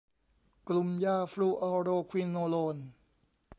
[0.67, 2.77] กลุ่มยาฟลูออโรควิโนโลน